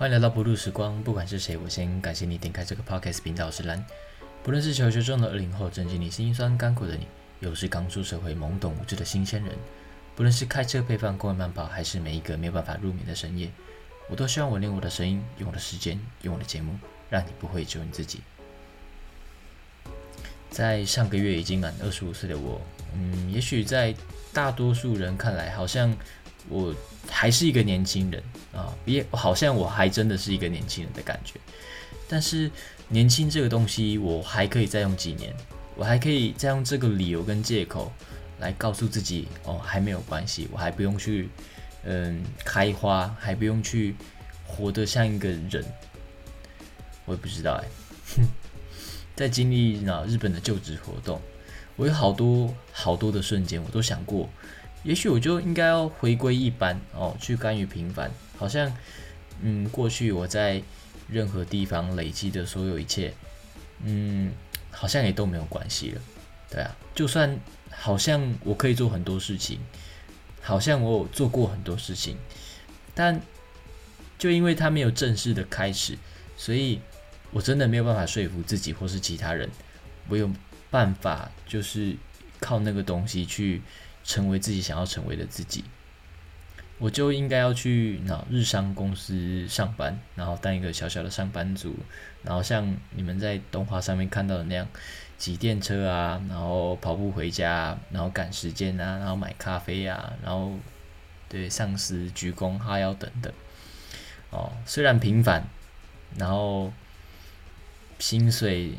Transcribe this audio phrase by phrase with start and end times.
[0.00, 3.44] 欢迎来到不录时光，不管是谁，我先感谢你点开这个 podcast 频道。
[3.44, 3.84] 我是蓝，
[4.42, 7.06] 不论是求学中的二零后，正经历心酸甘苦的你，
[7.40, 9.54] 又是刚出社会懵懂无知的新鲜人，
[10.16, 13.50] 不论是开车配饭、公园慢跑，还是每一个没有办法入眠的深夜，
[14.08, 16.78] 我都希望我用我的声音，用我的时间，用我的节目，
[17.10, 18.22] 让你不会只有你自己。
[20.48, 22.58] 在上个月已经满二十五岁的我，
[22.94, 23.94] 嗯，也许在
[24.32, 25.94] 大多数人看来，好像
[26.48, 26.74] 我
[27.08, 28.22] 还是一个年轻人
[28.52, 31.34] 啊，也好像我还真的是一个年轻人的感觉。
[32.08, 32.50] 但是
[32.88, 35.32] 年轻这个东西，我还可以再用几年，
[35.76, 37.92] 我还可以再用这个理由跟借口
[38.40, 41.28] 来告诉自己，哦，还没有关系，我还不用去，
[41.84, 43.94] 嗯，开花，还不用去
[44.44, 45.64] 活得像一个人。
[47.04, 47.68] 我也不知道哎，
[49.14, 51.20] 在经历那日本的就职活动，
[51.76, 54.28] 我有好多 好多的瞬间，我都想过。
[54.82, 58.10] 也许我就应该要回归一般哦，去甘于平凡。
[58.38, 58.74] 好像，
[59.42, 60.62] 嗯，过去我在
[61.08, 63.12] 任何地方累积的所有一切，
[63.84, 64.32] 嗯，
[64.70, 66.00] 好像也都没有关系了。
[66.48, 67.38] 对啊，就算
[67.70, 69.60] 好像我可以做很多事情，
[70.40, 72.16] 好像我有做过很多事情，
[72.94, 73.20] 但
[74.18, 75.98] 就因为它没有正式的开始，
[76.38, 76.80] 所以
[77.32, 79.50] 我真的没有办法说服自己或是其他人，
[80.08, 80.30] 我有
[80.70, 81.94] 办法就是
[82.38, 83.60] 靠那个东西去。
[84.10, 85.62] 成为自己想要成为的自己，
[86.78, 91.76] 我就应该要去那日商公司上班，然后当一个小小的上班族，
[92.24, 94.66] 然后像你们在动画上面看到的那样，
[95.16, 100.58] 挤电车啊，然后跑步回家，然后赶时间啊，然后买咖啡啊，然后
[101.28, 103.32] 对上司鞠躬哈腰等等。
[104.30, 105.44] 哦，虽然平凡，
[106.16, 106.72] 然后
[108.00, 108.72] 薪水。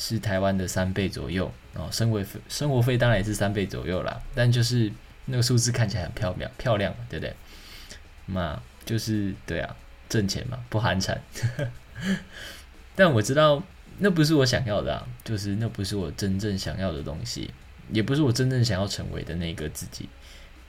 [0.00, 4.92] 是台湾的三倍左右哦，生活费生活费当然也是三倍左右啦，但就是
[5.24, 7.34] 那个数字看起来很漂亮，漂亮，对不对？
[8.26, 9.74] 嘛，就是对啊，
[10.08, 11.18] 挣钱嘛，不寒碜。
[12.94, 13.60] 但我知道
[13.98, 17.50] 那不是我想要的啊，就是那不是我真正想要的东西，
[17.90, 20.08] 也不是我真正想要成为的那个自己。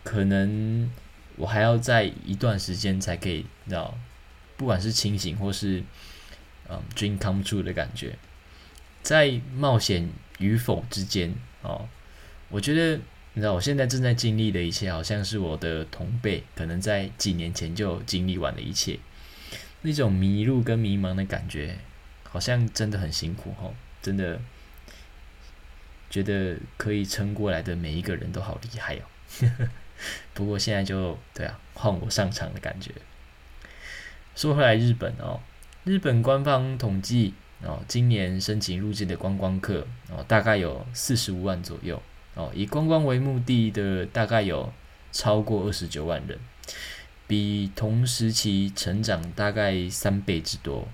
[0.04, 0.90] 可能
[1.36, 3.96] 我还要在一段时间才可以，知道，
[4.58, 5.84] 不管是清醒或是
[6.68, 8.18] 嗯，dream come true 的感觉。
[9.10, 11.34] 在冒险与否之间，
[11.64, 11.90] 哦，
[12.48, 12.96] 我觉得
[13.34, 19.00] 你知道，我现在正在经历的一切，好像是我的同辈可能在几年前就经历完的一切。
[19.82, 21.80] 那种迷路跟迷茫的感觉，
[22.22, 24.40] 好像真的很辛苦哦，真的
[26.12, 29.70] 觉得可以撑过来的每一个人都好厉害哦。
[30.36, 32.92] 不过现在就对啊，换我上场的感觉。
[34.36, 35.40] 说回来，日本哦，
[35.84, 37.34] 日本官方统计。
[37.64, 42.02] 哦，今年申请入境的观光客哦，大概有四十五万左右
[42.36, 42.50] 哦。
[42.54, 44.72] 以观光为目的的，大概有
[45.12, 46.40] 超过二十九万人，
[47.28, 50.88] 比同时期成长大概三倍之多。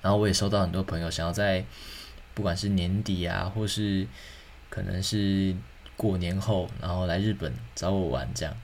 [0.00, 1.64] 然后我也收到很多朋友想要在
[2.34, 4.06] 不管是年底啊，或是
[4.70, 5.54] 可能是
[5.96, 8.56] 过年后，然后来日本找我玩这样，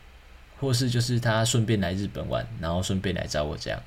[0.58, 3.80] 或是就是他顺便来日本玩，然后顺便来找我这样。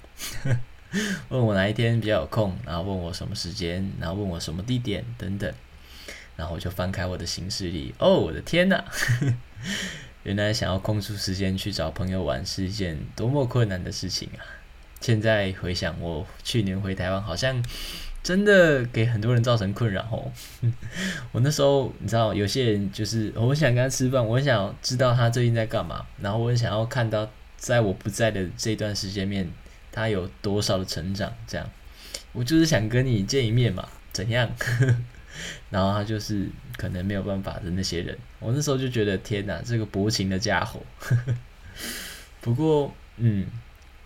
[1.30, 5.52] 问我哪一天比较有空，然后问我什么时间，然后问我什么地点等等，
[6.36, 8.84] 然后我就翻开我的行事历，哦，我的天呐，
[10.24, 14.44] 原来想要空出时间去找朋友玩是一件多么困难的事情啊！
[15.00, 17.64] 现在回想，我去年回台湾，好像
[18.22, 20.32] 真的给很多人造成困扰哦。
[21.32, 29.50] 我那时候你知道，有些人就是我想跟他吃饭，我很想知道他最近在干嘛，然后我很想要看到在我不在的这段时间面。
[29.92, 31.34] 他有多少的成长？
[31.46, 31.70] 这样，
[32.32, 34.50] 我就是想跟你见一面嘛，怎样？
[35.70, 40.82] 然后他就是可能没有办法的那些人，我那时候就觉得天哪，这个薄情的家伙。
[42.42, 43.48] 不过，嗯，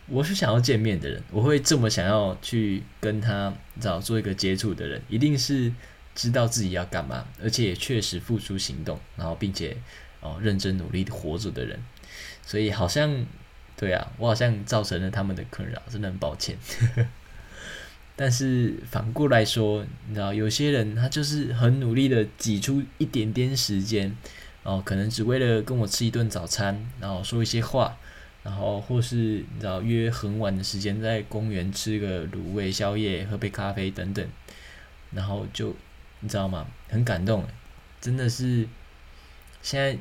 [0.08, 5.72] 我是想要见面的人，我会这么想要去跟他找做一个接触的人，一定是
[6.14, 9.78] 知道自己要干嘛，而且也确实付出行动，然后并且
[10.22, 11.80] 哦认真努力活着的人，
[12.44, 13.26] 所以好像。
[13.78, 16.58] 对啊，我好像造成了他们的困扰，真的很抱歉。
[18.16, 24.16] 但是反过来说，你知道，有些人他就是很努力的挤出一点点时间，
[24.64, 27.98] 哦，可能只为了跟我吃一顿早餐，然后说一些话，
[28.44, 34.26] 然后或是你知道约很晚的时间在公园吃个卤味宵夜，喝杯咖啡等等，
[35.12, 35.76] 然后就
[36.22, 36.66] 你知道吗？
[36.88, 37.44] 很感动，
[38.00, 38.66] 真的是
[39.62, 39.98] 现在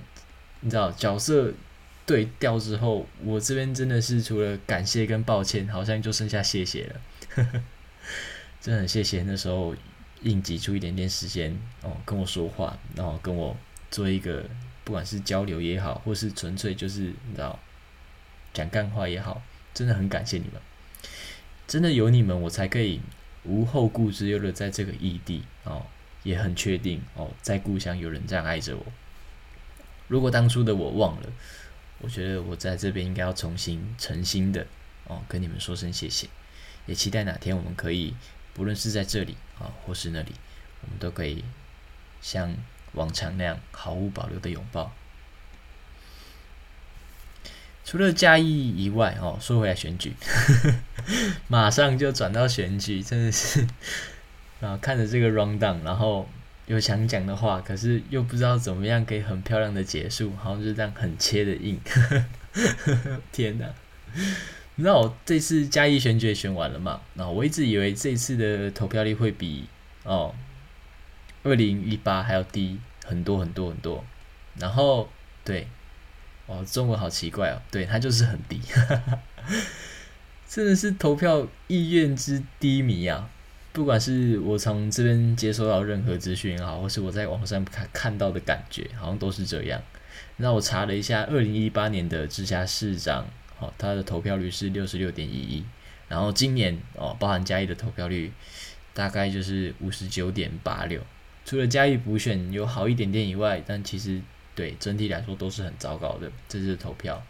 [0.61, 1.53] 你知道角色。
[2.07, 7.01] 对调之后，我这边真的是除了感谢跟抱歉，好像就剩下谢谢了。
[8.61, 9.75] 真的很谢谢那时候
[10.23, 13.57] 应急出一点点时间哦，跟我说话，然后跟我
[13.91, 14.45] 做一个
[14.85, 17.59] 不管是交流也好，或是纯粹就是你知道
[18.53, 19.43] 讲干话也好，
[19.73, 20.61] 真的很感谢你们。
[21.67, 23.01] 真的有你们，我才可以
[23.45, 25.87] 无后顾之忧的在这个异地哦，
[26.23, 28.85] 也很确定哦，在故乡有人这样爱着我。
[30.09, 31.33] 如果当初的我忘了，
[32.01, 34.67] 我觉得我在这边应该要重新诚心的
[35.07, 36.29] 哦，跟你们说声谢谢，
[36.87, 38.15] 也期待哪天我们可以，
[38.53, 40.33] 不论是在这里啊，或是那里，
[40.83, 41.45] 我们都可以
[42.21, 42.55] 像
[42.93, 44.93] 往常那样毫无保留的拥抱。
[47.85, 50.15] 除了嘉义以外，哦，说回来选举，
[51.49, 53.67] 马上就转到选举，真的是
[54.61, 56.27] 啊，看着这个 round down，然后
[56.67, 61.81] 有想讲的话，可是又不知道怎么样可以很漂亮的结束，好像就这样很切的硬。
[63.33, 63.67] 天哪！
[64.77, 67.01] 你知道我这次嘉义选举选完了嘛？
[67.15, 69.67] 那我一直以为这次的投票率会比
[70.03, 70.35] 哦
[71.43, 74.05] 二零一八还要低很多很多很多，
[74.59, 75.09] 然后
[75.45, 75.69] 对。
[76.47, 78.61] 哦，中文好奇怪哦，对，它就是很低，
[80.47, 83.31] 真的是投票意愿之低迷啊！
[83.75, 89.83] 不管是我从这边接收到任何资讯也好，或是我在网上看看到的感觉，好像都是这样。
[90.37, 93.27] 那我查了一下，二零一八年的直辖市长，
[93.59, 95.65] 哦，他的投票率是六十六点一一，
[96.09, 98.33] 然后今年哦，包含嘉义的投票率
[98.95, 101.03] 大概就是五十九点八六。
[101.45, 104.23] 除了嘉义补选有好一点点以外，但其实。
[104.57, 106.31] 对整体来说都是很糟糕的。
[106.49, 107.21] 这次投票，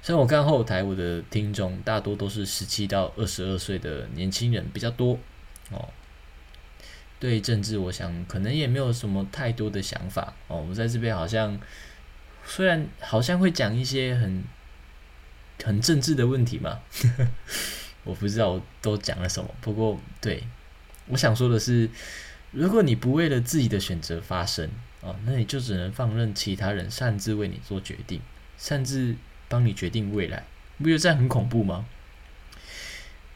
[0.00, 5.18] 像我看后台，我的听众大多都是十七到二十二岁的年轻人比较多
[5.72, 5.88] 哦。
[7.18, 10.64] 对政治，我想可能也没有什么太多的想法哦。
[10.68, 11.58] 我在这边好像
[12.44, 14.44] 虽然好像会讲一些很
[15.64, 16.80] 很政治的问题嘛，
[18.04, 19.48] 我不知道我都讲了什么。
[19.60, 20.44] 不过，对
[21.06, 21.88] 我想说的是，
[22.50, 24.70] 如果你不为了自己的选择发声。
[25.04, 28.20] 哦，那你就只能放任其他人擅自为你做决定，
[28.56, 29.16] 擅自
[29.48, 30.44] 帮你决定未来，
[30.78, 31.84] 不觉得这样很恐怖吗？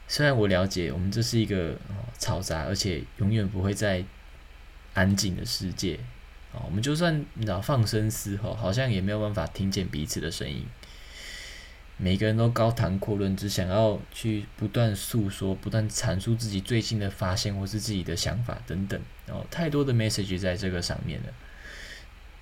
[0.08, 1.76] 虽然我了解，我们这是一个
[2.18, 4.04] 嘈杂而且永远不会再
[4.94, 5.98] 安静的世界
[6.52, 10.64] 啊，我们就算你知道放声嘶吼，好像也没有办法听见彼此的声音。
[11.98, 21.32] 每个人都高谈阔论，只想要去不断诉说、不断阐述自己最新的发现或是自己的想法等等，然后太多的 message 在这个上面了。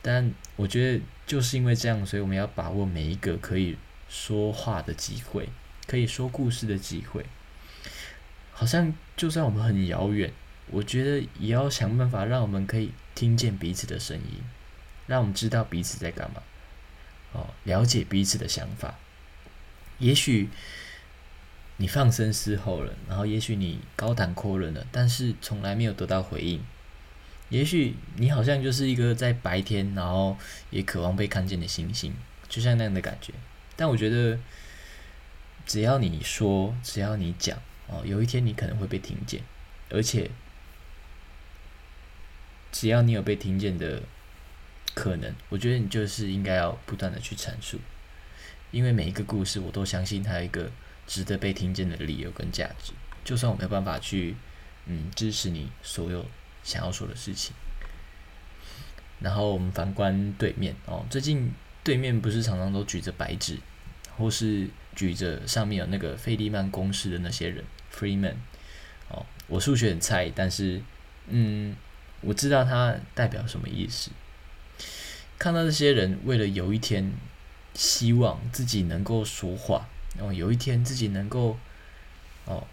[0.02, 3.78] 但我觉得就是因为这样，所以我们要把握每一个可以
[4.08, 5.48] 说话的机会，
[5.86, 7.24] 可以说故事的机会。
[8.54, 10.32] 好像就算我们很遥远，
[10.70, 14.42] 我觉得也要想办法让我们可以听见彼此的声音，
[15.06, 16.42] 让我们知道彼此在干嘛，
[17.32, 18.94] 哦，了解彼此的想法。
[19.98, 20.48] 也许
[21.76, 26.62] 你放声嘶吼了，然后也许你高谈阔论了，但是从来没有得到回应。
[27.50, 30.36] 也许你好像就是一个在白天，然后
[30.70, 32.14] 也渴望被看见的星星，
[32.48, 33.34] 就像那样的感觉。
[33.76, 34.38] 但我觉得，
[35.66, 37.58] 只要你说，只要你讲，
[37.88, 39.42] 哦，有一天你可能会被听见，
[39.90, 40.30] 而且
[42.72, 44.02] 只要你有被听见的
[44.94, 47.78] 可能，我觉得你就是应该要不断的去阐述，
[48.70, 50.70] 因为每一个故事，我都相信它有一个
[51.06, 52.92] 值得被听见的理由跟价值。
[53.24, 54.34] 就算我没有办法去，
[54.86, 56.26] 嗯，支持你所有。
[56.64, 57.54] 想要说的事情，
[59.20, 61.52] 然后我们反观对面哦，最近
[61.82, 63.58] 对面不是常常都举着白纸，
[64.16, 67.62] 或是举着上面有那个费利曼公式的那些人
[67.94, 68.34] ，Freeman
[69.08, 70.82] 哦，我数学很菜，但是
[71.28, 71.76] 嗯，
[72.22, 74.10] 我知道它代表什么意思。
[75.38, 77.12] 看到这些人为了有一天
[77.74, 81.58] 希望自己能够说话，然后有一天自己能够
[82.46, 82.66] 哦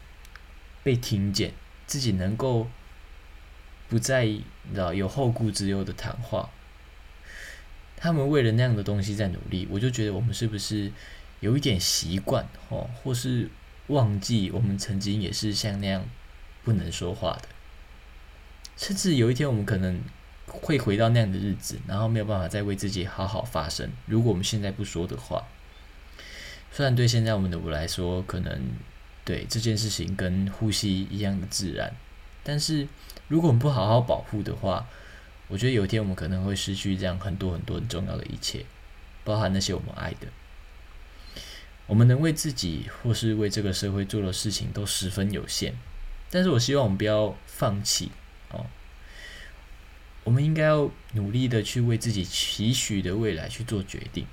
[0.83, 1.53] 被听见，
[1.85, 2.69] 自己能够。
[3.89, 4.41] 不在意，
[4.95, 6.49] 有后顾之忧的谈话，
[7.97, 10.89] 他们为了那样的东西在努力，我就觉得我们是不是
[11.41, 13.49] 有一点习惯哦，或是
[13.87, 16.05] 忘记我们曾经也是像那样
[16.63, 17.49] 不能说话的，
[18.77, 20.01] 甚至有一天我们可能
[20.47, 23.89] 会回到那样的日子，然后没有办法再为自己好好发声。
[24.05, 25.45] 如果我们现在不说的话，
[26.71, 28.61] 虽然对现在我们的我来说，可能
[29.25, 31.93] 对这件事情跟呼吸一样的自然。
[32.43, 32.87] 但是，
[33.27, 34.87] 如果我们不好好保护的话，
[35.47, 38.65] 我觉得有一天我们可能会失去这样很多很多很重要的一切，
[39.23, 40.27] 包含那些我们爱的。
[41.87, 45.73] 我们能为自己或是为这个社会做的事情都十分有限，
[46.29, 48.11] 但是我希望我们不要放弃
[48.49, 48.65] 哦。
[50.23, 54.25] 我们应该要努力的去为自己期许的未来去做决定。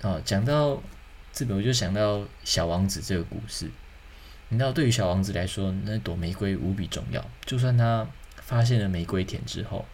[0.00, 0.82] 哦，讲到
[1.32, 3.70] 这个，我就想到《小王子》这个故事。
[4.48, 7.24] 你知道，对于小王子来说，那朵玫瑰无比重要。
[7.44, 9.86] 就算他发现了玫瑰田之后，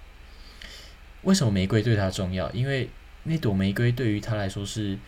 [1.23, 2.50] 为什么玫瑰对他重要？
[2.52, 2.90] 因为
[3.25, 4.99] 那朵玫瑰对于他来说是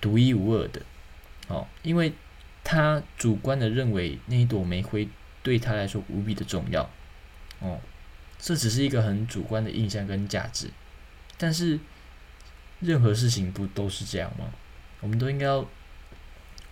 [0.00, 0.82] 独一无二的。
[1.48, 2.12] 哦，因为
[2.62, 5.08] 他主观的认为那一朵玫瑰
[5.42, 6.88] 对他来说无比的重要，
[7.58, 7.80] 哦，
[8.38, 10.70] 这只是一个很主观的印象跟价值，
[11.36, 11.80] 但是
[12.78, 14.52] 任何事情不都是这样吗？
[15.00, 15.66] 我们都应该要，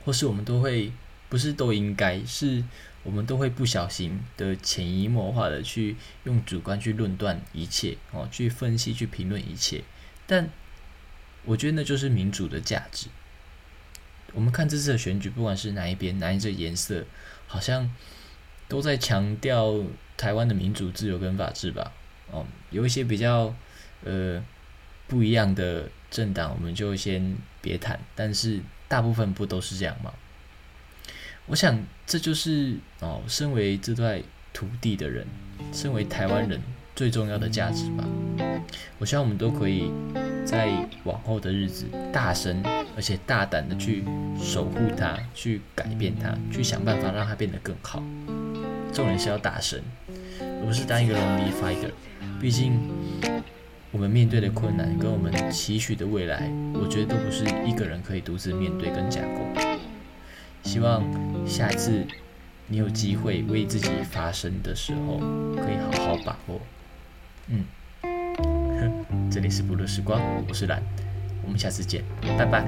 [0.04, 0.92] 或是我们都会，
[1.28, 2.62] 不是都应该是，
[3.02, 9.82] 我们都会不小心的潜移默化的去用主观去论断一切，哦，去分析去评论一切，
[10.26, 10.49] 但
[11.49, 13.07] 我觉得那就是民主的价值。
[14.35, 17.02] 我们看这次的选举，不管是哪一边，哪一种颜色，
[17.47, 17.90] 好像
[18.69, 19.83] 都在强调
[20.19, 21.90] 台湾的民主、自由跟法治吧。
[22.31, 23.55] 哦，有一些比较
[24.05, 24.45] 呃
[25.07, 27.99] 不一样的政党，我们就先别谈。
[28.14, 30.12] 但是大部分不都是这样吗？
[31.47, 35.26] 我想这就是哦，身为这块土地的人，
[35.73, 36.61] 身为台湾人
[36.95, 38.05] 最重要的价值吧。
[38.99, 39.90] 我希望我们都可以
[40.45, 40.71] 在
[41.04, 42.62] 往后的日子，大声
[42.97, 44.04] 而且大胆的去
[44.40, 48.02] 守护它，去改变它，去想办法让它变得更好。
[48.92, 49.80] 重点是要大声，
[50.40, 51.90] 而不是当一个 lonely fighter。
[52.40, 52.78] 毕竟，
[53.92, 59.62] 我们面对的困难跟我们期许的未来，我觉得都不是一个人可以独自面对跟架构。
[60.62, 61.04] 希望
[61.47, 62.04] 下次
[62.66, 65.18] 你有机会为自己发声的时候，
[65.57, 66.61] 可以好好把握。
[67.49, 67.64] 嗯。
[69.38, 70.83] 这里是不露时光，我是兰，
[71.45, 72.02] 我们下次见，
[72.37, 72.66] 拜拜。